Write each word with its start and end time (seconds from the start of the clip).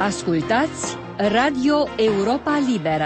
Ascultați 0.00 0.96
Radio 1.16 1.74
Europa 1.96 2.58
Liberă. 2.72 3.04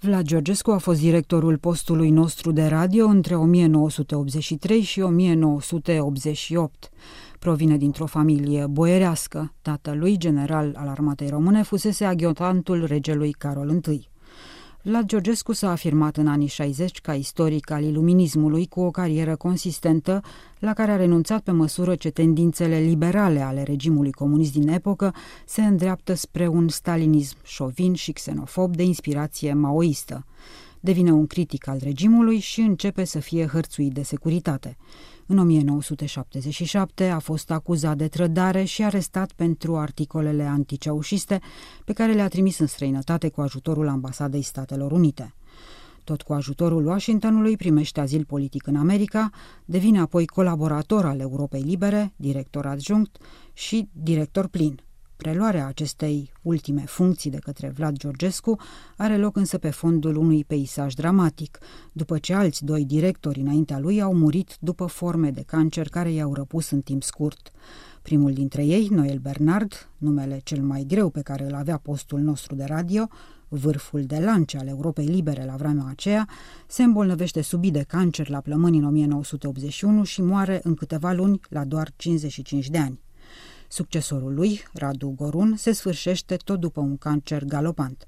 Vlad 0.00 0.22
Georgescu 0.24 0.70
a 0.70 0.78
fost 0.78 1.00
directorul 1.00 1.58
postului 1.58 2.10
nostru 2.10 2.52
de 2.52 2.66
radio 2.66 3.06
între 3.06 3.34
1983 3.34 4.80
și 4.80 5.00
1988. 5.00 6.90
Provine 7.38 7.76
dintr-o 7.76 8.06
familie 8.06 8.66
boierească. 8.66 9.54
Tatălui, 9.62 10.16
general 10.16 10.74
al 10.76 10.88
armatei 10.88 11.28
române, 11.28 11.62
fusese 11.62 12.04
aghiotantul 12.04 12.84
regelui 12.84 13.30
Carol 13.30 13.82
I. 13.88 14.11
Vlad 14.84 15.06
Georgescu 15.06 15.52
s-a 15.52 15.70
afirmat 15.70 16.16
în 16.16 16.26
anii 16.26 16.46
60 16.46 17.00
ca 17.00 17.14
istoric 17.14 17.70
al 17.70 17.84
iluminismului 17.84 18.66
cu 18.66 18.80
o 18.80 18.90
carieră 18.90 19.36
consistentă 19.36 20.22
la 20.58 20.72
care 20.72 20.90
a 20.90 20.96
renunțat 20.96 21.42
pe 21.42 21.50
măsură 21.50 21.94
ce 21.94 22.10
tendințele 22.10 22.78
liberale 22.78 23.40
ale 23.40 23.62
regimului 23.62 24.12
comunist 24.12 24.52
din 24.52 24.68
epocă 24.68 25.14
se 25.46 25.62
îndreaptă 25.62 26.14
spre 26.14 26.46
un 26.46 26.68
stalinism 26.68 27.36
șovin 27.42 27.94
și 27.94 28.12
xenofob 28.12 28.76
de 28.76 28.82
inspirație 28.82 29.52
maoistă. 29.52 30.24
Devine 30.84 31.12
un 31.12 31.26
critic 31.26 31.66
al 31.66 31.78
regimului 31.82 32.38
și 32.38 32.60
începe 32.60 33.04
să 33.04 33.18
fie 33.18 33.46
hărțuit 33.46 33.92
de 33.92 34.02
securitate. 34.02 34.76
În 35.26 35.38
1977 35.38 37.04
a 37.08 37.18
fost 37.18 37.50
acuzat 37.50 37.96
de 37.96 38.08
trădare 38.08 38.64
și 38.64 38.82
arestat 38.82 39.32
pentru 39.32 39.76
articolele 39.76 40.42
anticeușiste 40.42 41.40
pe 41.84 41.92
care 41.92 42.12
le-a 42.12 42.28
trimis 42.28 42.58
în 42.58 42.66
străinătate 42.66 43.28
cu 43.28 43.40
ajutorul 43.40 43.88
Ambasadei 43.88 44.42
Statelor 44.42 44.92
Unite. 44.92 45.34
Tot 46.04 46.22
cu 46.22 46.32
ajutorul 46.32 46.86
Washingtonului 46.86 47.56
primește 47.56 48.00
azil 48.00 48.24
politic 48.24 48.66
în 48.66 48.76
America, 48.76 49.30
devine 49.64 50.00
apoi 50.00 50.26
colaborator 50.26 51.04
al 51.04 51.20
Europei 51.20 51.62
Libere, 51.62 52.12
director 52.16 52.66
adjunct 52.66 53.16
și 53.52 53.88
director 53.92 54.46
plin. 54.46 54.80
Preluarea 55.22 55.66
acestei 55.66 56.32
ultime 56.42 56.84
funcții 56.86 57.30
de 57.30 57.38
către 57.38 57.68
Vlad 57.68 57.96
Georgescu 57.96 58.58
are 58.96 59.16
loc 59.16 59.36
însă 59.36 59.58
pe 59.58 59.70
fondul 59.70 60.16
unui 60.16 60.44
peisaj 60.44 60.94
dramatic, 60.94 61.58
după 61.92 62.18
ce 62.18 62.34
alți 62.34 62.64
doi 62.64 62.84
directori 62.84 63.40
înaintea 63.40 63.78
lui 63.78 64.00
au 64.00 64.14
murit 64.14 64.56
după 64.60 64.86
forme 64.86 65.30
de 65.30 65.42
cancer 65.46 65.88
care 65.88 66.12
i-au 66.12 66.34
răpus 66.34 66.70
în 66.70 66.80
timp 66.80 67.02
scurt. 67.02 67.50
Primul 68.02 68.32
dintre 68.32 68.64
ei, 68.64 68.88
Noel 68.90 69.18
Bernard, 69.18 69.88
numele 69.98 70.40
cel 70.44 70.62
mai 70.62 70.84
greu 70.88 71.10
pe 71.10 71.20
care 71.20 71.44
îl 71.44 71.54
avea 71.54 71.76
postul 71.76 72.20
nostru 72.20 72.54
de 72.54 72.64
radio, 72.64 73.08
vârful 73.48 74.04
de 74.04 74.18
lance 74.18 74.58
al 74.58 74.66
Europei 74.66 75.06
Libere 75.06 75.44
la 75.44 75.56
vremea 75.56 75.86
aceea, 75.88 76.28
se 76.66 76.82
îmbolnăvește 76.82 77.40
subit 77.42 77.72
de 77.72 77.82
cancer 77.82 78.28
la 78.28 78.40
plămâni 78.40 78.78
în 78.78 78.84
1981 78.84 80.04
și 80.04 80.22
moare 80.22 80.60
în 80.62 80.74
câteva 80.74 81.12
luni 81.12 81.40
la 81.48 81.64
doar 81.64 81.92
55 81.96 82.68
de 82.68 82.78
ani. 82.78 83.00
Succesorul 83.72 84.34
lui, 84.34 84.60
Radu 84.72 85.08
Gorun, 85.16 85.56
se 85.56 85.72
sfârșește 85.72 86.36
tot 86.36 86.60
după 86.60 86.80
un 86.80 86.96
cancer 86.96 87.44
galopant. 87.44 88.06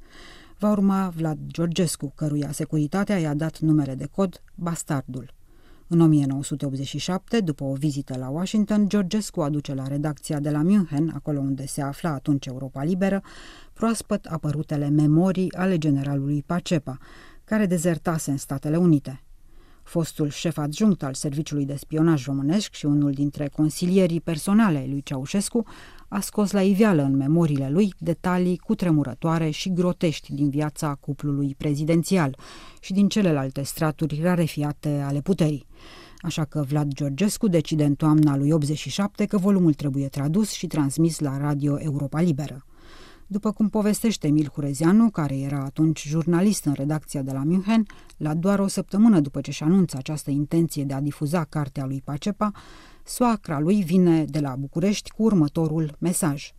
Va 0.59 0.71
urma 0.71 1.13
Vlad 1.17 1.39
Georgescu, 1.47 2.13
căruia 2.15 2.53
securitatea 2.53 3.19
i-a 3.19 3.35
dat 3.35 3.59
numele 3.59 3.95
de 3.95 4.07
cod 4.07 4.43
Bastardul. 4.55 5.35
În 5.87 6.01
1987, 6.01 7.41
după 7.41 7.65
o 7.65 7.73
vizită 7.73 8.17
la 8.17 8.29
Washington, 8.29 8.89
Georgescu 8.89 9.41
aduce 9.41 9.75
la 9.75 9.87
redacția 9.87 10.41
de 10.41 10.51
la 10.51 10.63
München, 10.63 11.13
acolo 11.15 11.41
unde 11.41 11.67
se 11.67 11.83
afla 11.83 12.11
atunci 12.11 12.47
Europa 12.47 12.83
Liberă, 12.83 13.23
proaspăt 13.73 14.25
apărutele 14.25 14.89
memorii 14.89 15.53
ale 15.53 15.79
generalului 15.79 16.43
Pacepa, 16.47 16.97
care 17.45 17.67
dezertase 17.67 18.31
în 18.31 18.37
Statele 18.37 18.77
Unite. 18.77 19.24
Fostul 19.85 20.29
șef 20.29 20.59
adjunct 20.59 21.03
al 21.03 21.15
Serviciului 21.15 21.65
de 21.65 21.77
Spionaj 21.77 22.25
Românesc 22.25 22.73
și 22.73 22.87
unul 22.87 23.13
dintre 23.13 23.49
consilierii 23.49 24.21
personale 24.21 24.87
lui 24.89 25.03
Ceaușescu 25.03 25.67
a 26.09 26.21
scos 26.21 26.51
la 26.51 26.63
iveală 26.63 27.03
în 27.03 27.17
memoriile 27.17 27.71
lui 27.71 27.95
detalii 27.99 28.57
cutremurătoare 28.57 29.51
și 29.51 29.73
grotești 29.73 30.33
din 30.35 30.51
viața 30.51 30.95
cuplului 31.01 31.55
prezidențial 31.59 32.37
și 32.81 32.93
din 32.93 33.09
celelalte 33.09 33.63
straturi 33.63 34.21
rarefiate 34.23 35.05
ale 35.07 35.21
puterii. 35.21 35.67
Așa 36.19 36.45
că 36.45 36.65
Vlad 36.69 36.93
Georgescu 36.93 37.49
decide 37.49 37.85
în 37.85 37.95
toamna 37.95 38.37
lui 38.37 38.53
87 38.53 39.25
că 39.25 39.39
volumul 39.39 39.75
trebuie 39.75 40.09
tradus 40.09 40.51
și 40.51 40.67
transmis 40.67 41.19
la 41.19 41.39
Radio 41.39 41.77
Europa 41.81 42.21
Liberă. 42.21 42.65
După 43.27 43.53
cum 43.53 43.69
povestește 43.69 44.27
Emil 44.27 44.49
Hurezianu, 44.49 45.11
care 45.11 45.39
era 45.39 45.59
atunci 45.65 46.07
jurnalist 46.07 46.65
în 46.65 46.73
redacția 46.73 47.23
de 47.23 47.33
la 47.33 47.43
München, 47.43 47.87
la 48.17 48.35
doar 48.35 48.59
o 48.59 48.67
săptămână 48.67 49.21
după 49.21 49.41
ce 49.41 49.51
și 49.51 49.63
anunță 49.63 49.97
această 49.97 50.31
intenție 50.31 50.85
de 50.85 50.95
a 50.95 51.01
difuza 51.01 51.45
cartea 51.45 51.87
lui 51.87 52.01
Pacepa, 52.05 52.51
soacra 53.05 53.59
lui 53.59 53.83
vine 53.83 54.25
de 54.25 54.41
la 54.41 54.57
București 54.57 55.11
cu 55.11 55.23
următorul 55.23 55.97
mesaj. 55.99 56.53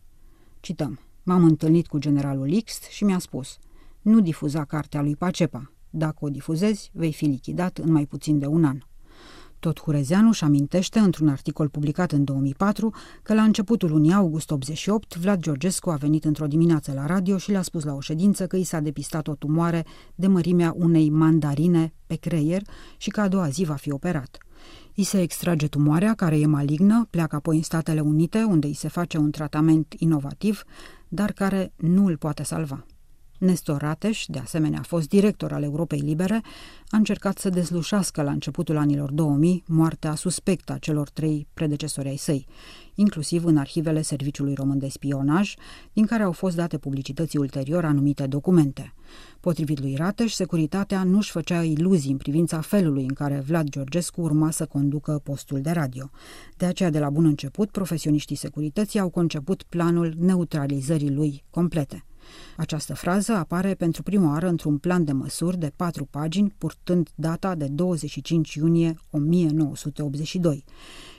Cităm. 0.59 0.99
M-am 1.23 1.43
întâlnit 1.43 1.87
cu 1.87 1.97
generalul 1.97 2.61
X 2.63 2.89
și 2.89 3.03
mi-a 3.03 3.19
spus 3.19 3.59
nu 4.05 4.19
difuza 4.19 4.65
cartea 4.65 5.01
lui 5.01 5.15
Pacepa. 5.15 5.71
Dacă 5.89 6.17
o 6.19 6.29
difuzezi, 6.29 6.91
vei 6.93 7.13
fi 7.13 7.25
lichidat 7.25 7.77
în 7.77 7.91
mai 7.91 8.05
puțin 8.05 8.39
de 8.39 8.45
un 8.45 8.63
an. 8.63 8.77
Tot 9.59 9.79
Hurezeanu 9.79 10.27
își 10.27 10.43
amintește 10.43 10.99
într-un 10.99 11.27
articol 11.27 11.69
publicat 11.69 12.11
în 12.11 12.23
2004 12.23 12.93
că 13.23 13.33
la 13.33 13.41
începutul 13.41 13.89
lunii 13.89 14.13
august 14.13 14.51
88 14.51 15.15
Vlad 15.15 15.39
Georgescu 15.39 15.89
a 15.89 15.95
venit 15.95 16.25
într-o 16.25 16.47
dimineață 16.47 16.93
la 16.93 17.05
radio 17.05 17.37
și 17.37 17.51
le-a 17.51 17.61
spus 17.61 17.83
la 17.83 17.93
o 17.93 17.99
ședință 17.99 18.47
că 18.47 18.55
i 18.55 18.63
s-a 18.63 18.79
depistat 18.79 19.27
o 19.27 19.35
tumoare 19.35 19.85
de 20.15 20.27
mărimea 20.27 20.73
unei 20.75 21.09
mandarine 21.09 21.93
pe 22.05 22.15
creier 22.15 22.61
și 22.97 23.09
că 23.09 23.21
a 23.21 23.27
doua 23.27 23.49
zi 23.49 23.63
va 23.63 23.75
fi 23.75 23.91
operat. 23.91 24.37
I 24.93 25.03
se 25.03 25.21
extrage 25.21 25.67
tumoarea, 25.67 26.13
care 26.13 26.39
e 26.39 26.45
malignă, 26.45 27.07
pleacă 27.09 27.35
apoi 27.35 27.55
în 27.55 27.63
Statele 27.63 27.99
Unite, 27.99 28.43
unde 28.43 28.67
îi 28.67 28.73
se 28.73 28.87
face 28.87 29.17
un 29.17 29.31
tratament 29.31 29.93
inovativ, 29.97 30.63
dar 31.07 31.31
care 31.31 31.73
nu 31.75 32.05
îl 32.05 32.17
poate 32.17 32.43
salva. 32.43 32.85
Nestor 33.45 33.81
Rateș, 33.81 34.25
de 34.27 34.39
asemenea 34.39 34.79
a 34.79 34.83
fost 34.87 35.09
director 35.09 35.53
al 35.53 35.63
Europei 35.63 35.99
Libere, 35.99 36.41
a 36.89 36.97
încercat 36.97 37.37
să 37.37 37.49
dezlușească 37.49 38.21
la 38.21 38.31
începutul 38.31 38.77
anilor 38.77 39.11
2000 39.11 39.63
moartea 39.67 40.15
suspectă 40.15 40.73
a 40.73 40.77
celor 40.77 41.09
trei 41.09 41.47
predecesori 41.53 42.07
ai 42.07 42.15
săi, 42.15 42.45
inclusiv 42.95 43.45
în 43.45 43.57
arhivele 43.57 44.01
Serviciului 44.01 44.53
Român 44.53 44.79
de 44.79 44.87
Spionaj, 44.87 45.53
din 45.93 46.05
care 46.05 46.23
au 46.23 46.31
fost 46.31 46.55
date 46.55 46.77
publicității 46.77 47.39
ulterior 47.39 47.85
anumite 47.85 48.27
documente. 48.27 48.93
Potrivit 49.39 49.79
lui 49.79 49.95
Rateș, 49.95 50.33
securitatea 50.33 51.03
nu 51.03 51.17
își 51.17 51.31
făcea 51.31 51.63
iluzii 51.63 52.11
în 52.11 52.17
privința 52.17 52.61
felului 52.61 53.03
în 53.03 53.13
care 53.13 53.43
Vlad 53.47 53.69
Georgescu 53.69 54.21
urma 54.21 54.51
să 54.51 54.65
conducă 54.65 55.21
postul 55.23 55.61
de 55.61 55.71
radio. 55.71 56.09
De 56.57 56.65
aceea, 56.65 56.89
de 56.89 56.99
la 56.99 57.09
bun 57.09 57.25
început, 57.25 57.69
profesioniștii 57.69 58.35
securității 58.35 58.99
au 58.99 59.09
conceput 59.09 59.63
planul 59.63 60.13
neutralizării 60.17 61.11
lui 61.11 61.43
complete. 61.49 62.05
Această 62.57 62.93
frază 62.93 63.33
apare 63.33 63.73
pentru 63.73 64.03
prima 64.03 64.31
oară 64.31 64.47
într-un 64.47 64.77
plan 64.77 65.03
de 65.03 65.11
măsuri 65.11 65.57
de 65.57 65.71
patru 65.75 66.05
pagini, 66.05 66.55
purtând 66.57 67.09
data 67.15 67.55
de 67.55 67.67
25 67.67 68.53
iunie 68.53 68.95
1982 69.09 70.63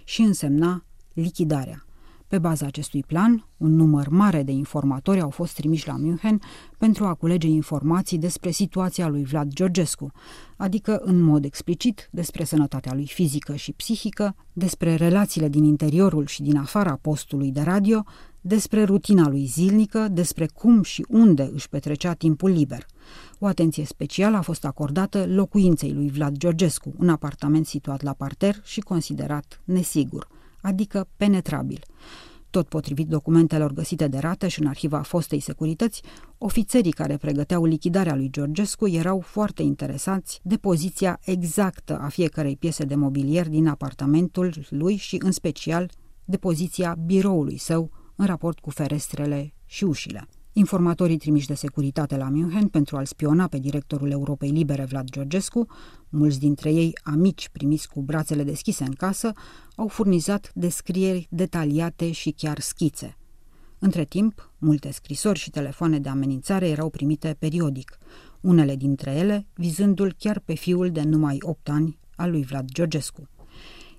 și 0.05 0.23
însemna 0.23 0.85
lichidarea. 1.13 1.87
Pe 2.29 2.39
baza 2.39 2.67
acestui 2.67 3.03
plan, 3.03 3.47
un 3.57 3.75
număr 3.75 4.09
mare 4.09 4.43
de 4.43 4.53
informatori 4.53 5.21
au 5.21 5.31
fost 5.31 5.55
trimiși 5.55 5.87
la 5.87 5.97
München 5.97 6.41
pentru 6.79 7.05
a 7.05 7.15
culege 7.15 7.47
informații 7.47 8.19
despre 8.19 8.51
situația 8.51 9.09
lui 9.09 9.25
Vlad 9.25 9.49
Georgescu, 9.49 10.13
adică 10.57 10.97
în 11.03 11.21
mod 11.21 11.45
explicit 11.45 12.09
despre 12.13 12.45
sănătatea 12.45 12.95
lui 12.95 13.07
fizică 13.07 13.55
și 13.55 13.73
psihică, 13.73 14.37
despre 14.53 14.95
relațiile 14.95 15.49
din 15.49 15.65
interiorul 15.65 16.27
și 16.27 16.43
din 16.43 16.57
afara 16.57 16.99
postului 17.03 17.51
de 17.51 17.61
radio, 17.61 18.03
despre 18.47 18.85
rutina 18.85 19.29
lui 19.29 19.45
zilnică, 19.45 20.09
despre 20.11 20.47
cum 20.47 20.83
și 20.83 21.05
unde 21.09 21.51
își 21.53 21.69
petrecea 21.69 22.13
timpul 22.13 22.51
liber. 22.51 22.87
O 23.39 23.47
atenție 23.47 23.85
specială 23.85 24.37
a 24.37 24.41
fost 24.41 24.65
acordată 24.65 25.27
locuinței 25.27 25.93
lui 25.93 26.11
Vlad 26.11 26.37
Georgescu, 26.37 26.95
un 26.99 27.09
apartament 27.09 27.67
situat 27.67 28.03
la 28.03 28.13
parter 28.13 28.61
și 28.65 28.81
considerat 28.81 29.61
nesigur, 29.65 30.29
adică 30.61 31.09
penetrabil. 31.17 31.81
Tot 32.51 32.69
potrivit 32.69 33.09
documentelor 33.09 33.73
găsite 33.73 34.09
de 34.09 34.19
rată 34.19 34.47
și 34.47 34.61
în 34.61 34.67
arhiva 34.67 35.01
fostei 35.01 35.41
securități, 35.41 36.03
ofițerii 36.39 36.93
care 36.93 37.17
pregăteau 37.17 37.65
lichidarea 37.65 38.15
lui 38.15 38.31
Georgescu 38.31 38.89
erau 38.89 39.21
foarte 39.21 39.63
interesați 39.63 40.41
de 40.43 40.57
poziția 40.57 41.21
exactă 41.25 41.99
a 42.01 42.09
fiecarei 42.09 42.57
piese 42.57 42.85
de 42.85 42.95
mobilier 42.95 43.49
din 43.49 43.67
apartamentul 43.67 44.67
lui 44.71 44.97
și, 44.97 45.21
în 45.23 45.33
special, 45.33 45.91
de 46.25 46.37
poziția 46.37 46.97
biroului 47.07 47.57
său 47.59 47.91
în 48.17 48.27
raport 48.27 48.59
cu 48.59 48.71
ferestrele 48.71 49.53
și 49.67 49.85
ușile. 49.85 50.29
Informatorii 50.53 51.17
trimiși 51.17 51.47
de 51.47 51.55
securitate 51.55 52.17
la 52.17 52.29
München 52.29 52.69
pentru 52.69 52.97
a-l 52.97 53.05
spiona 53.05 53.47
pe 53.47 53.59
directorul 53.59 54.11
Europei 54.11 54.51
Libere 54.51 54.85
Vlad 54.85 55.11
Georgescu, 55.11 55.67
mulți 56.09 56.39
dintre 56.39 56.73
ei 56.73 56.93
amici 57.03 57.49
primiți 57.49 57.89
cu 57.89 58.03
brațele 58.03 58.45
deschise 58.45 58.85
în 58.85 58.93
casă, 58.93 59.33
au 59.75 59.89
furnizat 59.89 60.51
descrieri 60.55 61.27
detaliate 61.31 62.13
și 62.13 62.31
chiar 62.31 62.61
schițe. 62.61 63.17
Între 63.79 64.05
timp, 64.05 64.53
multe 64.59 64.91
scrisori 64.91 65.39
și 65.39 65.51
telefoane 65.51 65.99
de 65.99 66.09
amenințare 66.09 66.69
erau 66.69 66.91
primite 66.91 67.37
periodic, 67.39 67.99
unele 68.41 68.77
dintre 68.77 69.11
ele 69.11 69.47
vizându-l 69.55 70.15
chiar 70.19 70.39
pe 70.39 70.55
fiul 70.55 70.91
de 70.91 71.03
numai 71.03 71.39
8 71.41 71.69
ani 71.69 71.99
al 72.15 72.31
lui 72.31 72.45
Vlad 72.45 72.69
Georgescu. 72.73 73.29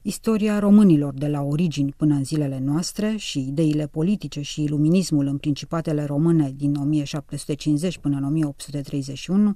Istoria 0.07 0.59
românilor 0.59 1.13
de 1.13 1.27
la 1.27 1.41
origini 1.41 1.93
până 1.97 2.13
în 2.13 2.23
zilele 2.23 2.59
noastre 2.63 3.15
și 3.15 3.39
ideile 3.39 3.87
politice 3.87 4.41
și 4.41 4.63
iluminismul 4.63 5.25
în 5.25 5.37
principatele 5.37 6.03
române 6.03 6.51
din 6.55 6.75
1750 6.75 7.97
până 7.97 8.17
în 8.17 8.23
1831 8.23 9.55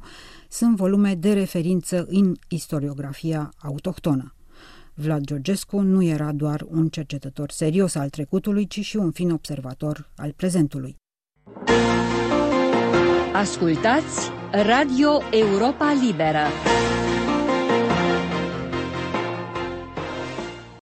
sunt 0.50 0.76
volume 0.76 1.16
de 1.16 1.34
referință 1.34 2.06
în 2.10 2.36
istoriografia 2.50 3.54
autohtonă. 3.62 4.36
Vlad 4.94 5.24
Georgescu 5.24 5.80
nu 5.80 6.04
era 6.04 6.32
doar 6.32 6.66
un 6.70 6.88
cercetător 6.88 7.52
serios 7.52 7.96
al 7.96 8.10
trecutului, 8.10 8.68
ci 8.68 8.80
și 8.80 8.98
un 8.98 9.12
fin 9.12 9.32
observator 9.32 10.10
al 10.16 10.34
prezentului. 10.36 10.96
Ascultați 13.34 14.30
Radio 14.52 15.10
Europa 15.32 15.94
Liberă 16.08 16.44